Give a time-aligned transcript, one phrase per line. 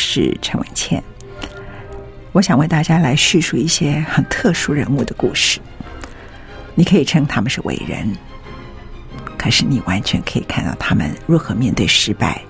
[0.00, 1.02] 是陈文茜，
[2.32, 5.60] 我想为大家来叙述一些很特殊人物的故事。
[6.74, 8.10] 你可以称他们是伟人，
[9.36, 12.40] 可是你完全可以看到他们如何面对失败。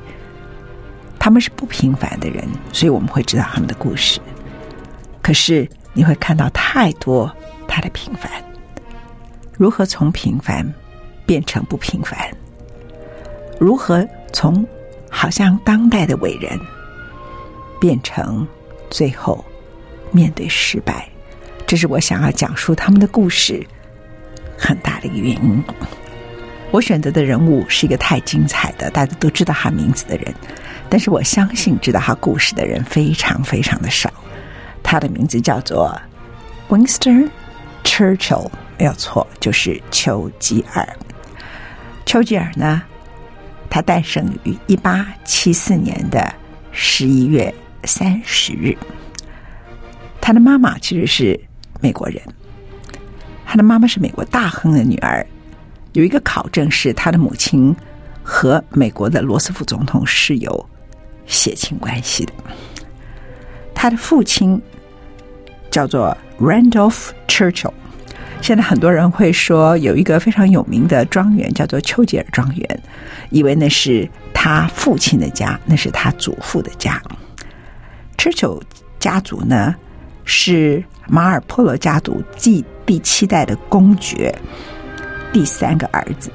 [1.18, 4.20] 他们是不平凡的人，所以我们会知道他们的故事。
[5.20, 7.30] 可是你会看到太多
[7.66, 8.30] 他的平凡，
[9.58, 10.72] 如何从平凡
[11.26, 12.16] 变成不平凡？
[13.58, 14.64] 如何从
[15.10, 16.58] 好像当代的伟人？
[17.80, 18.46] 变成
[18.90, 19.44] 最后
[20.12, 21.08] 面对失败，
[21.66, 23.66] 这是我想要讲述他们的故事
[24.58, 25.64] 很大的一个原因。
[26.70, 30.32] 我选择的人物是一个太精彩的，大家都知道他名字的人，
[30.88, 34.12] 但是我相信知道他故事的人非常非常的少。
[34.82, 36.00] 他的名字叫做
[36.68, 37.28] Winston
[37.82, 40.88] Churchill，没有错，就是丘吉尔。
[42.06, 42.82] 丘吉尔呢，
[43.68, 46.32] 他诞生于一八七四年的
[46.70, 47.52] 十一月。
[47.84, 48.76] 三十日，
[50.20, 51.40] 他的妈妈其实是
[51.80, 52.20] 美国人。
[53.46, 55.26] 他的妈妈是美国大亨的女儿。
[55.92, 57.74] 有一个考证是，他的母亲
[58.22, 60.68] 和美国的罗斯福总统是有
[61.26, 62.32] 血亲关系的。
[63.74, 64.60] 他的父亲
[65.70, 67.72] 叫做 Randolph Churchill。
[68.40, 72.82] 现在很多人会说，有一个非常有名的庄园叫做丘吉尔庄园，
[73.30, 77.02] 以为那是他父亲的家，那是他祖父的家。
[78.20, 78.60] Churchill
[78.98, 79.74] 家族呢，
[80.26, 84.38] 是马尔波罗家族继第七代的公爵，
[85.32, 86.30] 第三个儿子。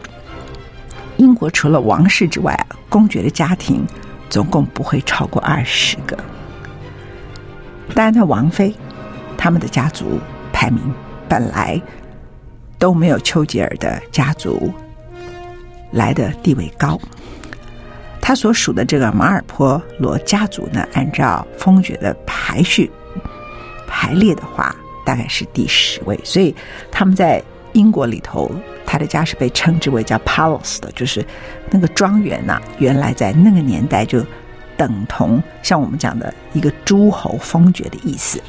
[1.18, 2.59] 英国除了王室之外，
[2.90, 3.85] 公爵的家庭
[4.31, 6.18] 总共不会超过二十个。
[7.94, 8.75] 当然，的王妃，
[9.38, 10.19] 他们的家族
[10.51, 10.81] 排名
[11.29, 11.79] 本来
[12.79, 14.74] 都没有丘吉尔的家族
[15.91, 17.00] 来的地位高。
[18.28, 22.90] 他所属的这个马尔波罗家族呢，按照封爵的排序
[23.86, 24.75] 排列的话，
[25.06, 26.19] 大概是第十位。
[26.24, 26.53] 所以
[26.91, 27.40] 他们在
[27.74, 28.50] 英国里头，
[28.84, 31.24] 他的家是被称之为叫 palace 的，就是
[31.69, 34.25] 那个庄园呐、原来在那个年代就
[34.75, 38.42] 等同像我们讲的一个诸侯封爵的意思。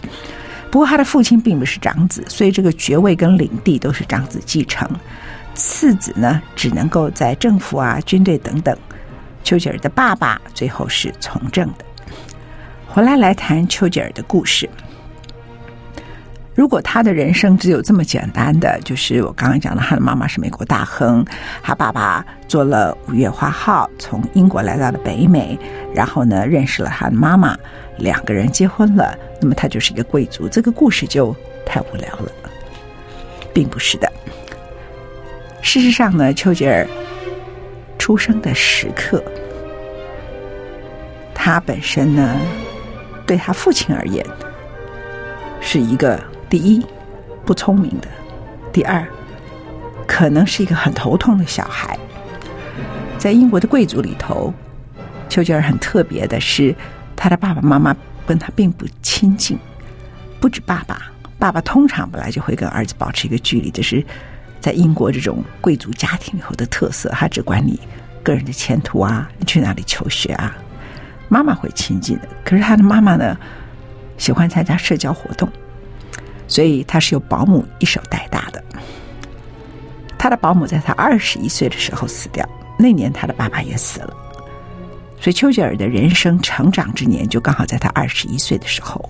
[0.71, 4.89] 不过他的父亲并不是长子，所以这个爵位跟领地都是长子继承，
[5.55, 8.75] 次子呢只能够在政府啊、军队等等。
[9.47, 11.85] 丘吉尔的爸爸最后是从政的。
[12.89, 14.69] 回来来谈丘吉尔的故事。
[16.53, 21.25] 如果他的人生只有这么简单的，就是我刚刚讲的，他的妈妈是美国大亨，
[21.63, 25.57] 他爸爸坐了五月花号从英国来到了北美，
[25.95, 27.57] 然后呢认识了他的妈妈，
[27.99, 31.33] 两个人结婚了，那么他就是一个贵族，这个故事就
[31.65, 32.33] 太无聊了，
[33.55, 34.11] 并不是的。
[35.63, 36.85] 事实上呢，丘吉尔。
[38.07, 39.21] 出生的时刻，
[41.35, 42.39] 他本身呢，
[43.27, 44.25] 对他父亲而言，
[45.61, 46.17] 是一个
[46.49, 46.87] 第一
[47.45, 48.07] 不聪明的，
[48.73, 49.05] 第二
[50.07, 51.99] 可能是一个很头痛的小孩。
[53.19, 54.55] 在英国的贵族里头，
[55.29, 56.73] 丘吉尔很特别的是，
[57.17, 57.93] 他的爸爸妈妈
[58.25, 59.59] 跟他并不亲近，
[60.39, 64.07] 不止爸爸，爸爸通常本来就会跟儿子保持一个距离，就是。
[64.61, 67.79] 在英国这种贵族家庭里头的特色，他只管你
[68.23, 70.57] 个人的前途啊，你去哪里求学啊。
[71.29, 73.37] 妈妈会亲近的，可是他的妈妈呢，
[74.17, 75.49] 喜欢参加社交活动，
[76.47, 78.63] 所以他是由保姆一手带大的。
[80.19, 82.49] 他的保姆在他二十一岁的时候死掉，
[82.79, 84.17] 那年他的爸爸也死了，
[85.21, 89.05] 所以丘吉尔的人生成长之年就刚好在他二十一岁的时候。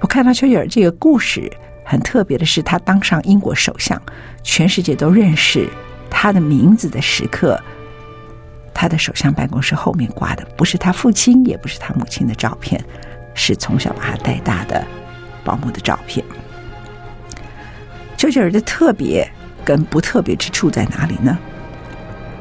[0.00, 1.50] 我看到丘吉尔这个故事。
[1.90, 4.00] 很特别的是，他当上英国首相，
[4.44, 5.68] 全世界都认识
[6.08, 7.60] 他的名字的时刻，
[8.72, 12.80] 他的首相办公室后面挂的不是他父亲，也不是他母亲的照片，
[13.34, 14.86] 是从小把他带大的
[15.42, 16.24] 保姆的照片。
[18.16, 19.28] 丘吉尔的特别
[19.64, 21.36] 跟不特别之处在哪里呢？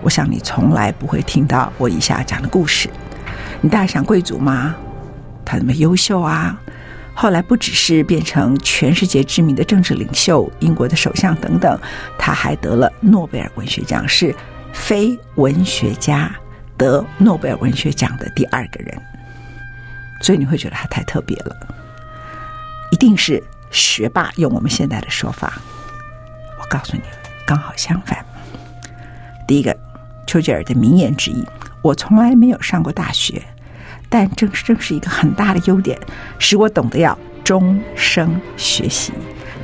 [0.03, 2.87] 我想你从来不会听到我以下讲的故事。
[3.61, 4.75] 你大想贵族吗？
[5.43, 6.55] 他那么优秀啊。
[7.21, 11.77] 后来不只是变成全世界知名的政治领袖、英国的首相等等，
[12.17, 14.33] 他还得了诺贝尔文学奖，是
[14.71, 16.33] 非文学家
[16.77, 18.97] 得诺贝尔文学奖的第二个人。
[20.21, 21.53] 所以你会觉得他太特别了，
[22.89, 24.31] 一定是学霸。
[24.37, 25.61] 用我们现在的说法，
[26.57, 27.03] 我告诉你，
[27.45, 28.25] 刚好相反。
[29.45, 29.77] 第一个，
[30.25, 31.45] 丘吉尔的名言之一
[31.83, 33.43] ：“我从来没有上过大学。”
[34.09, 35.97] 但正是正是一个很大的优点，
[36.39, 39.13] 使我懂得要终生学习。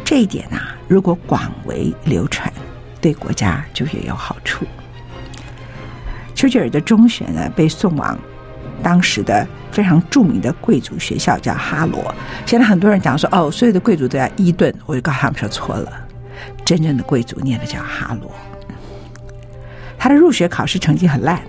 [0.04, 2.52] 这一点啊，如果广为流传，
[3.02, 4.64] 对国家就越有好处。
[6.36, 8.16] 丘吉尔的中学呢，被送往
[8.84, 12.14] 当时的非常著名的贵族学校，叫哈罗。
[12.46, 15.92] 现在很多人讲说，哦，所有的贵族都在伊顿，我就告诉他们说错了，
[16.64, 18.32] 真正的贵族念的叫哈罗。
[19.98, 21.42] 他的入学考试成绩很烂，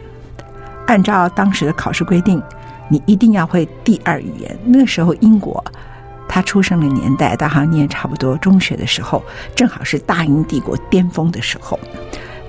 [0.87, 2.43] 按照当时的考试规定。
[2.89, 4.57] 你一定要会第二语言。
[4.65, 5.65] 那时候，英国
[6.29, 9.23] 他出生的年代，他好像念差不多中学的时候，
[9.55, 11.79] 正好是大英帝国巅峰的时候。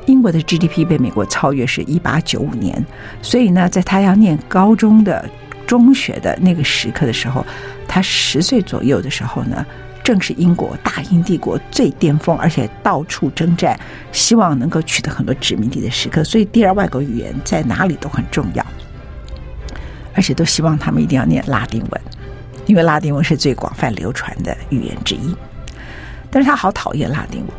[0.05, 2.85] 英国的 GDP 被美国超越是一八九五年，
[3.21, 5.29] 所以呢，在他要念高中的
[5.65, 7.45] 中学的那个时刻的时候，
[7.87, 9.65] 他十岁左右的时候呢，
[10.01, 13.77] 正是英国大英帝国最巅峰，而且到处征战，
[14.13, 16.23] 希望能够取得很多殖民地的时刻。
[16.23, 18.65] 所以，第二外国语言在哪里都很重要。
[20.17, 22.01] 而且都希望他们一定要念拉丁文，
[22.65, 25.33] 因为拉丁文是最广泛流传的语言之一。
[26.31, 27.49] 但是他好讨厌拉丁文。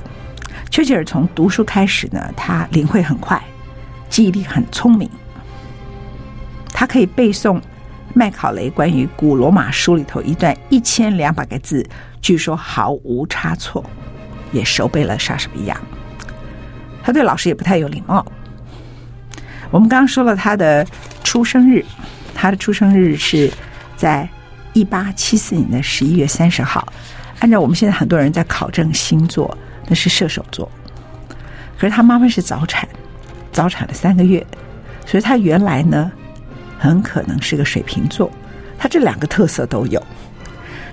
[0.68, 3.40] 丘吉尔从读书开始呢，他领会很快，
[4.10, 5.08] 记忆力很聪明。
[6.72, 7.60] 他可以背诵
[8.12, 11.88] 麦考雷关于古罗马书里头一段一千两百个字，
[12.20, 13.82] 据说毫无差错，
[14.50, 15.80] 也熟背了莎士比亚。
[17.04, 18.26] 他对老师也不太有礼貌。
[19.70, 20.84] 我们刚刚说了他的
[21.22, 21.84] 出生日。
[22.40, 23.52] 他的出生日是
[23.96, 24.28] 在
[24.72, 26.86] 一八七四年的十一月三十号。
[27.40, 29.58] 按照我们现在很多人在考证星座，
[29.88, 30.70] 那是射手座。
[31.76, 32.88] 可是他妈妈是早产，
[33.50, 34.44] 早产了三个月，
[35.04, 36.12] 所以他原来呢
[36.78, 38.30] 很可能是个水瓶座。
[38.78, 40.00] 他这两个特色都有。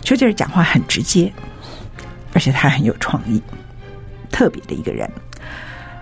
[0.02, 1.32] 丘吉尔讲话很直接，
[2.34, 3.40] 而且他很有创意，
[4.32, 5.08] 特别的一个人。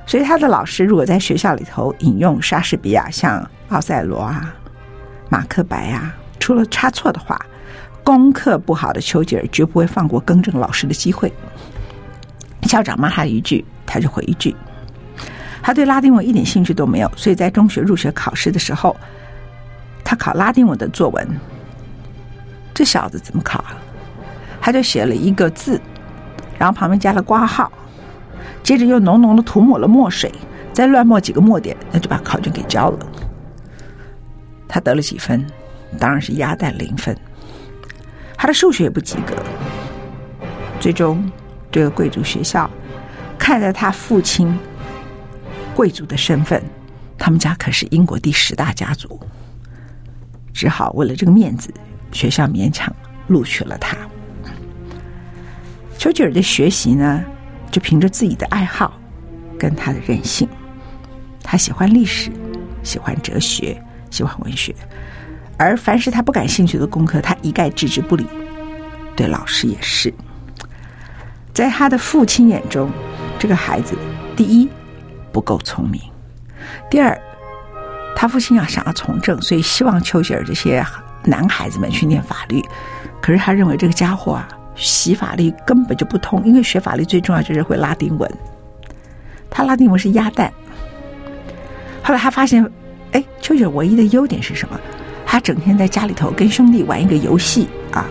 [0.06, 4.56] 所以他的老师如果在学校里头引用莎士比亚，像奥赛罗啊。
[5.33, 7.44] 马克白啊，出了差错的话，
[8.03, 11.33] 功课不好的丘吉尔绝不会放过更正老师的机会。
[12.62, 14.56] 校长骂他一句，他就回一句。
[15.63, 18.95] 他对拉丁文一点兴趣都没有，所以在中学入学考试的时候，
[20.03, 21.27] 他考拉丁文的作文，
[22.71, 23.74] 这小子怎么考啊？
[24.62, 25.81] 他就写了一个字，
[26.59, 27.71] 然后旁边加了括号，
[28.62, 30.31] 接着又浓浓的涂抹了墨水，
[30.74, 33.00] 再乱抹几个墨点，那就把考卷给交了。
[34.74, 35.46] 他得了几分？
[36.00, 37.16] 当然是鸭蛋零分。
[38.36, 39.36] 他的数学也不及格。
[40.80, 41.31] 最终，
[41.72, 42.68] 这个贵族学校
[43.38, 44.58] 看在他父亲
[45.75, 46.60] 贵族的身份，
[47.20, 49.20] 他们家可是英国第十大家族，
[50.52, 51.72] 只好为了这个面子，
[52.12, 52.92] 学校勉强
[53.28, 53.96] 录取了他。
[56.00, 57.24] 丘吉尔的学习呢，
[57.70, 59.00] 就凭着自己的爱好
[59.60, 60.50] 跟他的任性。
[61.44, 62.32] 他喜欢历史，
[62.82, 63.80] 喜欢哲学。
[64.13, 64.75] 喜欢文学，
[65.58, 68.27] 而凡是他不感兴趣的功课，他一概置之不理。
[69.15, 70.13] 对老师也是，
[71.51, 72.91] 在他的父亲眼中，
[73.39, 73.98] 这个孩子
[74.36, 74.70] 第一
[75.32, 76.00] 不够聪明，
[76.91, 77.20] 第二，
[78.15, 80.86] 他父亲要想要从政，所以希望丘吉尔这些
[81.24, 82.62] 男孩子们去念法律。
[83.20, 88.32] 可是他认为这个家伙啊，习法律根本就不通，因为学法律最重要就是会拉丁文，
[89.50, 90.53] 他拉丁文是鸭蛋。
[92.03, 92.72] 后来他发现。
[93.13, 94.79] 哎，丘吉尔唯一的优点是什么？
[95.25, 98.05] 他整天在家里头跟兄弟玩一个游戏啊。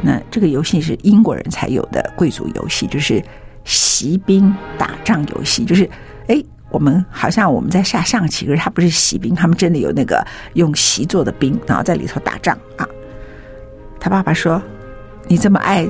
[0.00, 3.20] 那这个游戏是英国人才有的贵族游戏，就是
[3.64, 5.64] 习兵打仗游戏。
[5.64, 5.88] 就是
[6.28, 10.24] 哎，我们好像我们在下象棋，可是他不是习兵，他们真的有那个
[10.54, 12.86] 用习做的兵，然后在里头打仗啊。
[13.98, 14.62] 他爸爸说
[15.26, 15.84] ：“你这么爱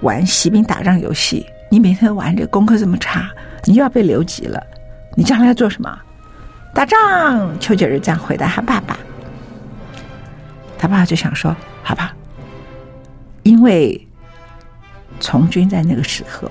[0.00, 3.30] 玩习兵打仗游戏，你每天玩这功课这么差，
[3.66, 4.62] 你又要被留级了。
[5.14, 5.94] 你将来要做什么？”
[6.72, 8.98] 打仗，丘吉尔这样回答他爸爸。
[10.78, 12.14] 他爸爸就想说：“好吧，
[13.42, 14.06] 因为
[15.18, 16.50] 从军在那个时候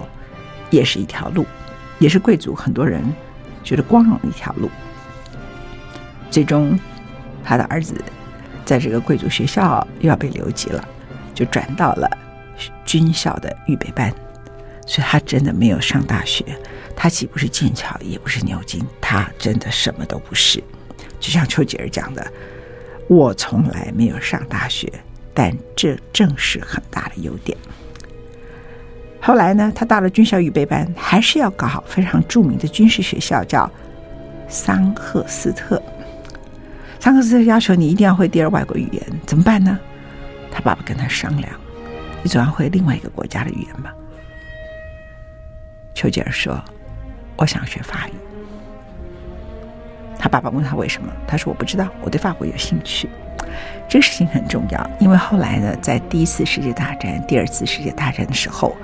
[0.69, 1.45] 也是一条路，
[1.97, 3.01] 也是贵族很多人
[3.63, 4.69] 觉得光荣的一条路。”
[6.29, 6.77] 最终，
[7.43, 7.95] 他的儿子
[8.65, 10.87] 在这个贵族学校又要被留级了，
[11.33, 12.07] 就转到了
[12.85, 14.13] 军校的预备班，
[14.85, 16.45] 所以他真的没有上大学。
[17.01, 20.61] 他既不是剑桥，也不是牛津，他真的什么都不是。
[21.17, 22.29] 就像丘吉尔讲的
[23.07, 24.91] ：“我从来没有上大学，
[25.33, 27.57] 但这正是很大的优点。
[29.21, 33.71] 后来呢，他到了军校预备班，还是要搞好非常著名的军事学校，叫
[34.49, 35.81] 桑赫斯特。
[36.99, 39.79] 桑赫斯特要求你一定要会第二外国语言，怎么办呢？
[40.51, 41.49] 他爸爸跟他商量
[42.21, 43.93] ：“你总要会另外一个国家的语言吧？”
[45.95, 46.61] 丘吉尔说
[47.39, 48.13] ：“我想学法语。”
[50.19, 53.09] 他爸爸问他为什么，他说：“我不知道，我对法国有兴趣。”
[53.89, 58.75] 这个事情很重要，因为后来呢，在第一次世界大战、第二次世界大战的时候。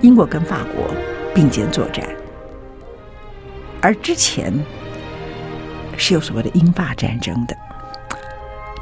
[0.00, 0.94] 英国跟法国
[1.34, 2.06] 并肩作战，
[3.82, 4.52] 而之前
[5.96, 7.56] 是有所谓的英法战争的。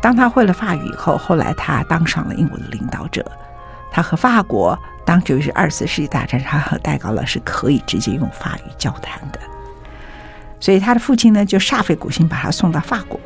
[0.02, 3.24] 当他会了法语以后，后来他当上了英国的领导者，
[3.90, 9.40] 他和法国当时是二次世界大战，他和戴高乐是可以直接用法语交谈的。
[10.58, 13.20] 所以他的父亲呢，就煞费苦心把他送到法国，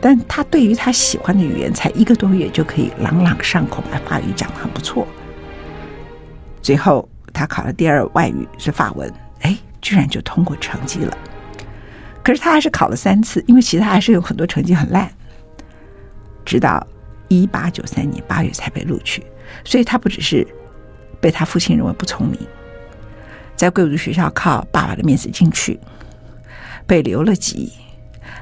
[0.00, 5.06] 但他对于他喜欢的语言，才一个多月就可以朗朗上口，把法语讲得很不错。
[6.62, 11.18] 最后，他考了第二外语是法文，哎，居然就通过成绩了。
[12.22, 15.10] 可是他还是考了三次，因为其他还是有很多成绩很烂。
[16.44, 16.86] 直到
[17.28, 19.24] 一八九三年八月才被录取，
[19.64, 20.46] 所以他不只是
[21.22, 22.38] 被他父亲认为不聪明，
[23.54, 25.78] 在贵族学校靠爸爸的面子进去，
[26.84, 27.72] 被留了级，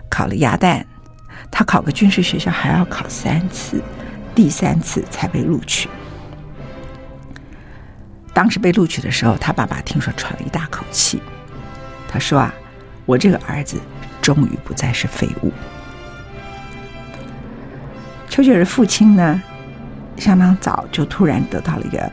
[0.09, 0.87] 考了鸭蛋，
[1.51, 3.83] 他考个军事学校还要考三次，
[4.35, 5.91] 第三次才被录取。
[8.33, 11.21] 当时被录取的时候，他爸爸听说喘了一大口气。
[12.09, 12.55] 他说：“啊，
[13.05, 13.79] 我这个儿子
[14.23, 15.53] 终于不再是废物。”
[18.31, 19.43] 丘吉尔的父亲呢，
[20.17, 22.11] 相当早就突然得到了一个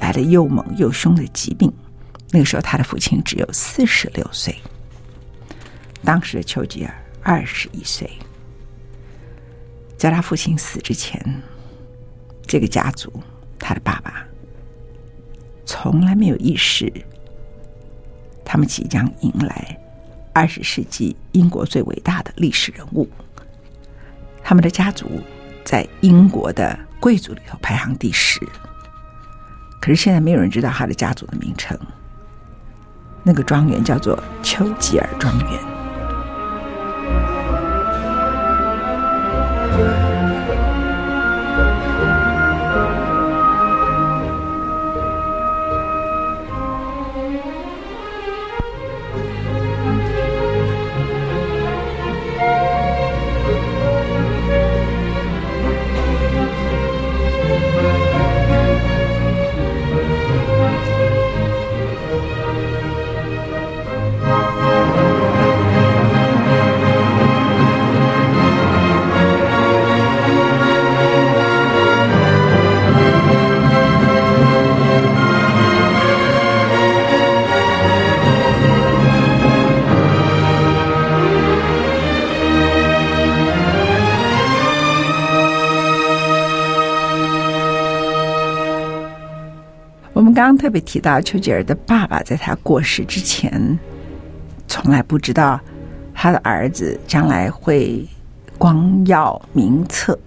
[0.00, 1.72] 来了又猛又凶的疾病。
[2.32, 4.54] 那个时候，他的父亲只有四十六岁。
[6.04, 8.10] 当时的丘吉尔二十一岁。
[9.96, 11.22] 在他父亲死之前，
[12.46, 13.12] 这个家族，
[13.58, 14.24] 他的爸爸。
[15.66, 16.90] 从来没有意识，
[18.44, 19.78] 他们即将迎来
[20.32, 23.06] 二十世纪英国最伟大的历史人物。
[24.42, 25.06] 他们的家族
[25.64, 28.40] 在英国的贵族里头排行第十，
[29.80, 31.78] 可是现在没有人知道他的家族的名称。
[33.22, 35.60] 那个庄园叫做丘吉尔庄园。
[90.50, 93.78] 刚特别提到，丘吉尔的爸爸在他过世之前，
[94.66, 95.60] 从来不知道
[96.12, 98.04] 他的儿子将来会
[98.58, 100.18] 光耀名册。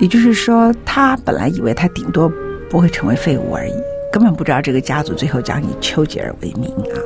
[0.00, 2.28] 也就是说，他本来以为他顶多
[2.68, 3.74] 不会成为废物而已，
[4.12, 6.98] 根本不知道这个家族最后将以丘吉尔为名啊。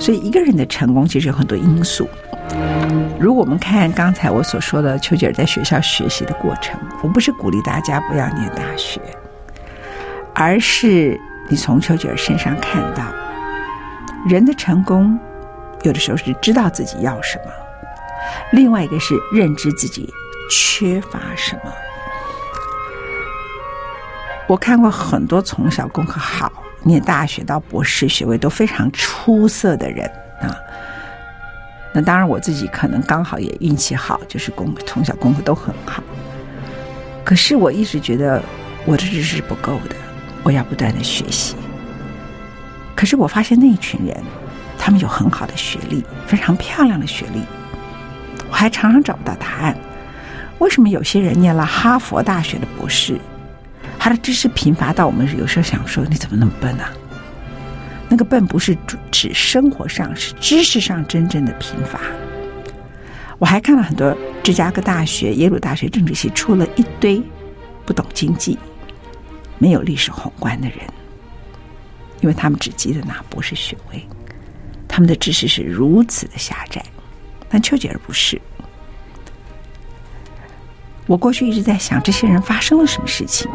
[0.00, 2.08] 所以，一个人的成功其实有很多因素。
[3.20, 8.98] 如果我们看刚才我所说的丘吉尔在学校学习的过程，我不是鼓励大家不要念大学。
[10.34, 13.04] 而是你从丘吉尔身上看到，
[14.28, 15.18] 人的成功，
[15.82, 17.52] 有的时候是知道自己要什么，
[18.52, 20.12] 另外一个是认知自己
[20.50, 21.72] 缺乏什么。
[24.46, 26.50] 我看过很多从小功课好、
[26.82, 30.06] 念大学到博士学位都非常出色的人
[30.40, 30.56] 啊。
[31.94, 36.02] 那当然我自己可能刚好也运气好，就是功从小功课都很好。
[37.24, 38.42] 可是我一直觉得
[38.84, 39.96] 我的知识是不够的。
[40.42, 41.54] 我要不断的学习，
[42.94, 44.16] 可是我发现那一群人，
[44.76, 47.42] 他们有很好的学历，非常漂亮的学历，
[48.50, 49.76] 我还常常找不到答案。
[50.58, 53.18] 为什么有些人念了哈佛大学的博士，
[53.98, 56.92] 他的知识贫乏到我们有时候想说，你怎么那么笨啊？
[58.08, 58.76] 那个笨不是
[59.10, 62.00] 指生活上，是知识上真正的贫乏。
[63.38, 67.22] 我还看了很多芝加哥大学、耶鲁大学政治系出了一堆
[67.86, 68.58] 不懂经济。
[69.62, 70.78] 没有历史宏观的人，
[72.20, 74.04] 因为他们只记得拿博士学位，
[74.88, 76.84] 他们的知识是如此的狭窄。
[77.48, 78.42] 但丘吉尔不是，
[81.06, 83.48] 我过去一直在想，这些人发生了什么事情，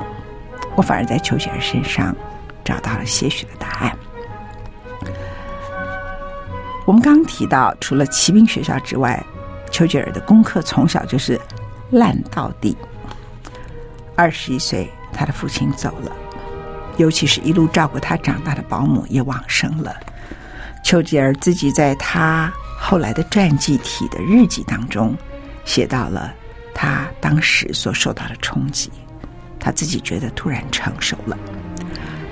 [0.78, 2.16] 我反而在丘吉尔身上
[2.64, 3.98] 找到了些许的答案。
[6.86, 9.22] 我们刚刚提到，除了骑兵学校之外，
[9.70, 11.38] 丘吉尔的功课从小就是
[11.92, 12.78] 烂到底。
[14.16, 16.12] 二十一岁，他的父亲走了，
[16.98, 19.96] 尤其是一路照顾他长大的保姆也往生了。
[20.84, 25.18] 丘吉尔自己在他后来的传记体的日记当中
[25.66, 26.34] 写到了
[26.74, 28.92] 他当时所受到的冲击，
[29.60, 31.36] 他自己觉得突然成熟了，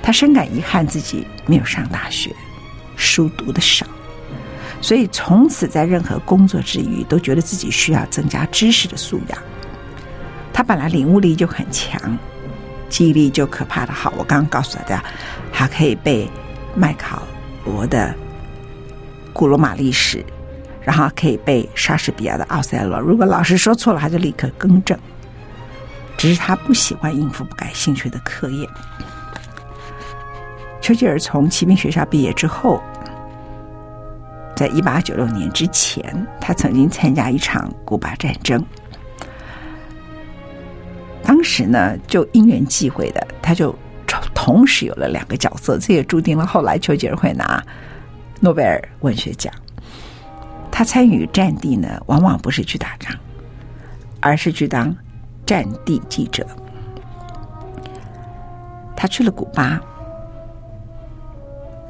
[0.00, 2.34] 他深感遗憾自己没有上大学，
[2.96, 3.84] 书读得少。
[4.80, 9.38] 所以从此在任何工作之余，都觉得自己需要增加知识的素养。
[10.52, 12.16] 他本来领悟力就很强，
[12.88, 14.12] 记忆力就可怕的好。
[14.16, 15.04] 我刚刚告诉大家，
[15.52, 16.28] 他可以背
[16.74, 17.22] 麦考
[17.64, 18.14] 罗的
[19.32, 20.24] 古罗马历史，
[20.82, 22.98] 然后可以背莎士比亚的奥赛罗。
[22.98, 24.98] 如果老师说错了，他就立刻更正。
[26.16, 28.68] 只是他不喜欢应付不感兴趣的课业。
[30.80, 32.82] 丘吉尔从骑兵学校毕业之后。
[34.54, 38.64] 在一八九六年之前，他曾经参加一场古巴战争。
[41.36, 43.76] 当时呢，就因缘际会的，他就
[44.34, 47.62] 同时有了两个角色，这也注定了后来丘吉尔会拿
[48.40, 49.52] 诺贝尔文学奖。
[50.72, 53.14] 他参与战地呢，往往不是去打仗，
[54.20, 54.96] 而是去当
[55.44, 56.46] 战地记者。
[58.96, 59.78] 他去了古巴。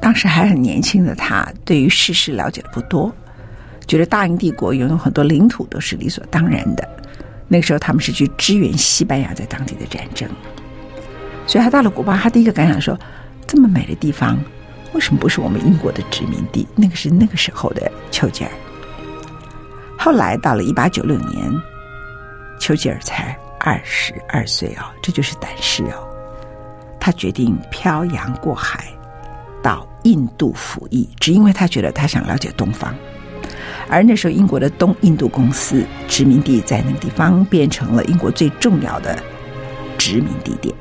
[0.01, 3.09] 当时还很年轻的他，对于世事了解的不多，
[3.87, 6.85] 觉得大英帝国拥有很多领土都是理所当然的。
[7.47, 10.29] 那个时候他们是去支援西班牙在当地的战争，
[11.45, 12.97] 所以他到了古巴，他第一个感想说：
[13.47, 14.37] 这么美的地方，
[14.93, 16.67] 为什么不是我们英国的殖民地？
[16.75, 18.51] 那个是那个时候的丘吉尔。
[19.97, 21.61] 后来到了一八九六年，
[22.59, 26.07] 丘吉尔才二十二岁哦，这就是胆识哦，
[26.99, 28.85] 他决定漂洋过海。
[29.63, 32.95] 到印度服役，只因为他觉得他想了解东方，
[33.89, 39.17] 而那时候英国的东印度公司殖民地在那个地方变成了英国最重要的
[39.97, 40.73] 殖民地点。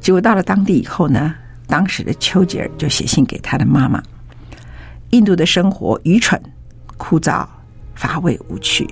[0.00, 1.34] 结果到了当地以后呢，
[1.66, 4.02] 当时的丘吉尔就写信给他的妈妈：
[5.10, 6.40] 印度的生活愚蠢、
[6.96, 7.46] 枯燥、
[7.94, 8.88] 乏味、无趣，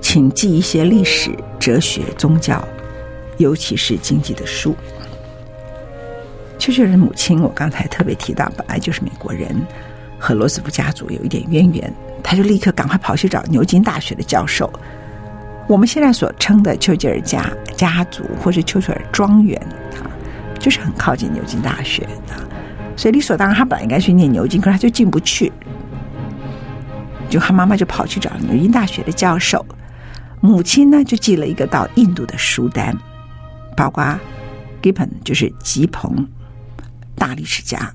[0.00, 2.66] 请寄一些历史、哲学、宗教，
[3.38, 4.74] 尤其是经济的书。
[6.58, 9.56] 丘吉尔的母亲，我刚才特别提到，本来就是美国人，
[10.22, 14.72] 和罗斯福家族有一点渊源，他就立刻赶快跑去找牛津大学的教授。
[15.66, 19.60] 我们现在所称的丘吉尔家家族，或是丘吉尔庄园
[20.00, 20.06] 啊，
[20.60, 22.38] 就是很靠近牛津大学啊，
[22.96, 25.52] 所以理所当然，他本来应该去念牛津，可是他就进不去，
[27.28, 29.66] 就他妈妈就跑去找牛津大学的教授，
[30.40, 32.96] 母亲呢就寄了一个到印度的书单，
[33.76, 34.04] 包括
[34.80, 36.28] Gibbon 就是吉鹏。
[37.16, 37.92] 大历史家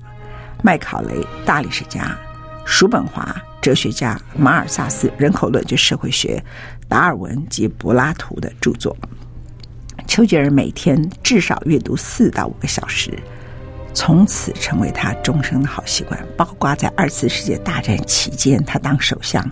[0.62, 2.18] 麦考雷，大历史家
[2.64, 6.42] 叔本华，哲学家马尔萨斯，人口论就社会学，
[6.88, 8.96] 达尔文及柏拉图的著作。
[10.06, 13.16] 丘吉尔每天至少阅读四到五个小时，
[13.94, 16.18] 从此成为他终生的好习惯。
[16.36, 19.48] 包括在二次世界大战期间，他当首相，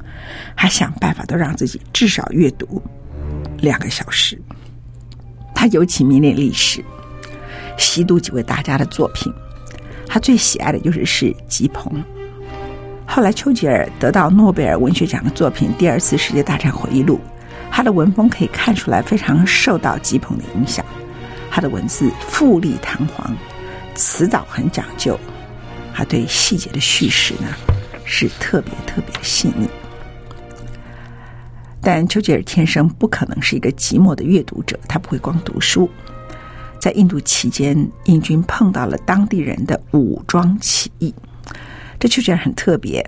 [0.55, 2.83] 还想办法都让自己至少阅读
[3.59, 4.41] 两个小时。
[5.55, 6.85] 他尤其迷恋历史，
[7.79, 9.33] 习读几位大家的作品。
[10.17, 12.03] 他最喜爱的就是是吉朋。
[13.07, 17.17] 后来，丘吉尔得到诺贝尔文学奖的作品《第二次世界大战回忆录》，
[17.71, 20.83] 他的文风可以看出来非常受到吉朋的影响。
[21.51, 23.37] 他的文字富丽堂皇，
[23.95, 25.21] 辞藻很讲究，
[25.93, 27.49] 他对细节的叙事呢
[28.07, 29.69] 是特别特别的细腻。
[31.83, 35.91] 但丘吉尔天生不可能是一个寂寞的阅读者，他不会光读书。
[36.87, 41.13] 在印度期间，英军碰到了当地人的武装起义，
[41.99, 43.05] 这确实很特别。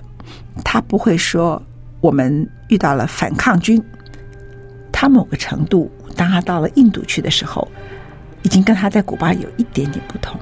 [0.65, 1.63] 他不会说
[2.01, 3.81] 我们遇到了反抗军，
[4.91, 7.69] 他某个程度，当他到了印度去的时候，
[8.43, 10.41] 已经跟他在古巴有一点点不同。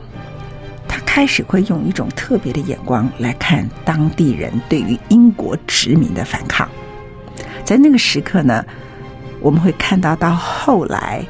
[0.88, 6.66] 他开始会用一种特别的眼光来看当地人对于英国殖民的反抗。
[7.66, 8.64] 在那个时刻呢，
[9.42, 11.22] 我们会看到到后来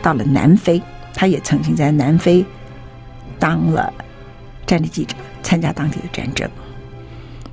[0.00, 0.82] 到了南非。
[1.20, 2.42] 他也曾经在南非
[3.38, 3.92] 当了
[4.64, 6.48] 战地记者，参加当地的战争。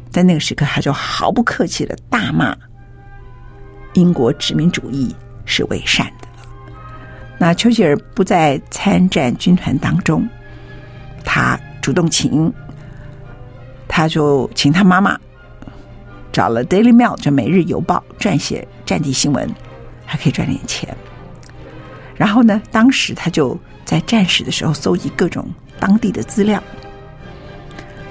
[0.09, 2.55] 在那个时刻，他就毫不客气的大骂
[3.95, 6.29] 英国殖民主义是伪善的。
[7.37, 10.25] 那丘吉尔不在参战军团当中，
[11.25, 12.49] 他主动请，
[13.85, 15.19] 他就请他妈妈
[16.31, 19.53] 找了《Daily Mail》就《每日邮报》撰写战地新闻，
[20.05, 20.95] 还可以赚点钱。
[22.17, 25.47] 然后呢，当时他就在战时的时候搜集各种
[25.79, 26.61] 当地的资料，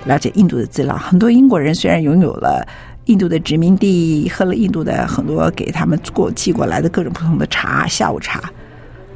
[0.04, 0.96] 了解印度的资料。
[0.96, 2.66] 很多英国人虽然拥有了
[3.06, 8.48] 印度的殖民地，喝了印度的很多给他们过寄过来的各种不同的茶、下午茶，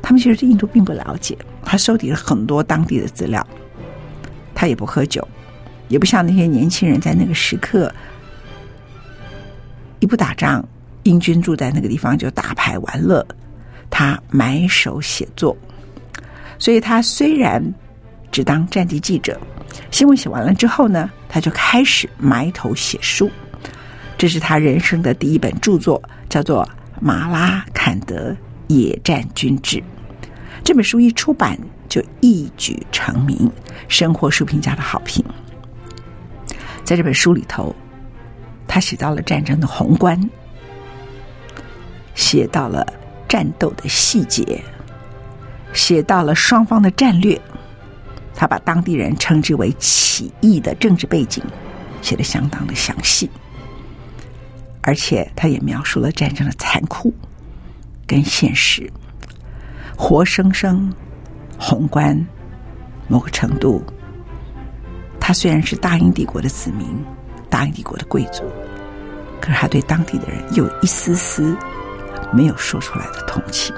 [0.03, 1.39] 他们其实对印度并不了解。
[1.65, 3.47] 他收集了很多当地的资料，
[4.55, 5.27] 他也不喝酒，
[5.87, 7.93] 也不像那些年轻人在那个时刻，
[10.01, 10.67] 一不打仗，
[11.05, 13.25] 英军住在那个地方就打牌玩乐。
[13.91, 15.57] 他埋首写作，
[16.59, 17.63] 所以他虽然
[18.31, 19.39] 只当战地记者，
[19.91, 23.31] 新闻写完了之后呢，他就开始埋头写书。
[24.17, 26.65] 这是他人生的第一本著作，叫做
[27.01, 28.37] 《马拉坎德
[28.69, 29.79] 野战军志》。
[30.63, 33.51] 这本书一出版就一举成名，
[33.89, 35.25] 深获书评家的好评。
[36.85, 37.75] 在这本书里头，
[38.69, 40.21] 他写到了战争的宏观，
[42.15, 42.87] 写到了。
[43.31, 44.61] 战斗的细节，
[45.73, 47.41] 写到了双方的战略，
[48.35, 51.41] 他把当地人称之为起义的政治背景
[52.03, 53.31] 写得相当的详细，
[54.81, 57.15] 而且他也描述了战争的残酷
[58.05, 58.91] 跟现实，
[59.97, 60.93] 活生生
[61.57, 62.27] 宏观
[63.07, 63.81] 某个程度，
[65.21, 66.85] 他虽然是大英帝国的子民，
[67.49, 68.43] 大英帝国的贵族，
[69.41, 71.57] 可是他对当地的人有一丝丝。
[72.33, 73.75] 没有说出来的同情，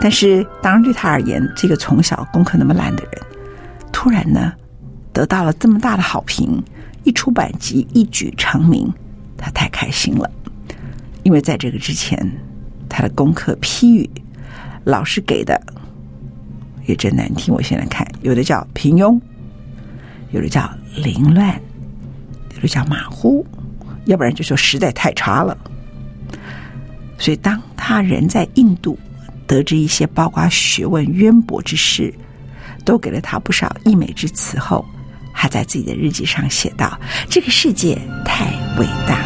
[0.00, 3.22] 但是当然对他而言，这个从小功课那么烂的人，
[3.92, 4.52] 突然呢
[5.12, 6.62] 得到了这么大的好评，
[7.02, 8.92] 一出版集一举成名，
[9.36, 10.30] 他太开心了。
[11.22, 12.30] 因为在这个之前，
[12.88, 14.08] 他的功课批语
[14.84, 15.60] 老师给的
[16.86, 17.52] 也真难听。
[17.52, 19.20] 我现在看，有的叫平庸，
[20.30, 21.60] 有的叫凌乱，
[22.54, 23.44] 有的叫马虎，
[24.04, 25.58] 要不然就说实在太差了。
[27.18, 28.98] 所以，当他人在印度，
[29.46, 32.14] 得知一些包括学问渊博之事，
[32.84, 34.84] 都给了他不少溢美之词后，
[35.32, 36.98] 还在自己的日记上写道
[37.28, 38.46] ：“这个世界太
[38.78, 39.25] 伟大。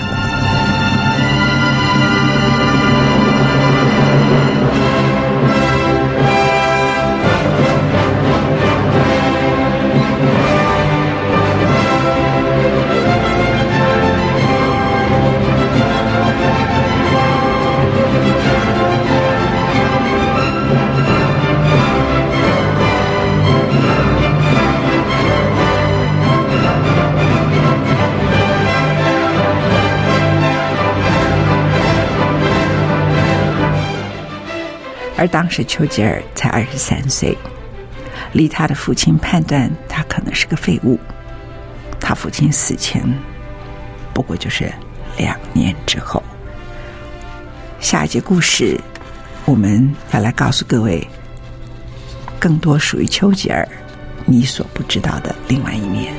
[35.20, 37.36] 而当时丘吉尔才二十三岁，
[38.32, 40.98] 离他的父亲判断他可能是个废物。
[42.00, 43.02] 他父亲死前
[44.14, 44.72] 不过就是
[45.18, 46.22] 两年之后。
[47.80, 48.80] 下一节故事，
[49.44, 51.06] 我们要来告诉各位
[52.38, 53.68] 更多属于丘吉尔
[54.24, 56.14] 你所不知道的另外一面。